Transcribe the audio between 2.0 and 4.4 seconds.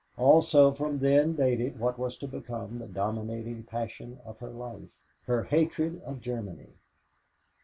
to become the dominating passion of